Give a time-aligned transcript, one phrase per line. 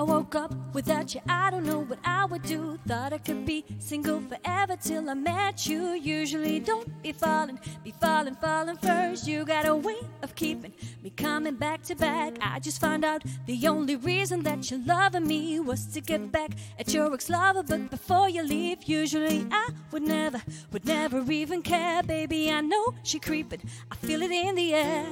[0.00, 2.78] I woke up without you, I don't know what I would do.
[2.88, 5.92] Thought I could be single forever till I met you.
[5.92, 9.28] Usually don't be falling, be falling, falling first.
[9.28, 12.38] You got a way of keeping me coming back to back.
[12.40, 16.52] I just found out the only reason that you're loving me was to get back
[16.78, 17.62] at your ex lover.
[17.62, 20.40] But before you leave, usually I would never,
[20.72, 22.02] would never even care.
[22.02, 23.60] Baby, I know she creeping,
[23.92, 25.06] I feel it in the air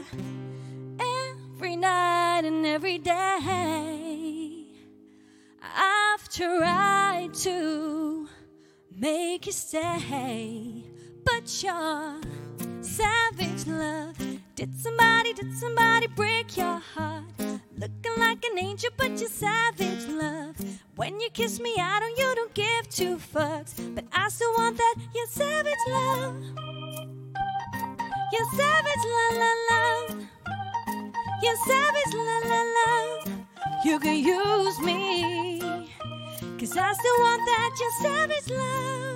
[1.59, 3.68] every night and every day.
[6.31, 8.29] Tried to
[8.95, 10.85] make you stay,
[11.25, 12.21] but your
[12.83, 14.17] savage love
[14.55, 17.25] did somebody, did somebody break your heart?
[17.79, 20.57] Looking like an angel, but you're savage love.
[20.97, 24.77] When you kiss me, I don't, you don't give two fucks, but I still want
[24.77, 26.43] that, your savage love.
[28.33, 30.27] Your savage la la love.
[31.43, 33.29] Your savage la la love.
[33.85, 35.18] You can use me.
[36.59, 39.08] Cause I still want that, your savage love.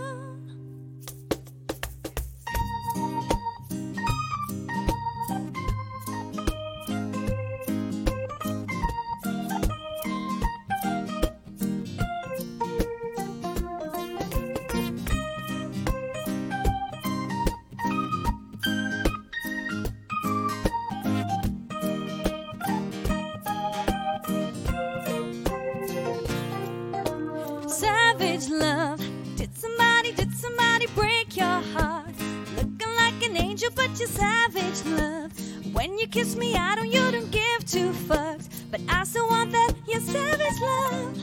[28.12, 29.00] Savage love.
[29.36, 32.14] Did somebody, did somebody break your heart?
[32.56, 35.32] Looking like an angel, but you're savage love.
[35.72, 38.50] When you kiss me, I don't, you don't give two fucks.
[38.70, 41.16] But I still want that, your savage love.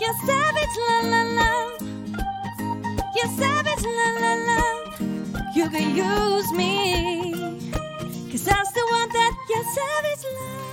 [0.00, 1.82] Your savage la la love.
[3.14, 5.00] Your savage la la love.
[5.54, 7.34] You can use me.
[8.30, 10.71] Cause I still want that, your savage love.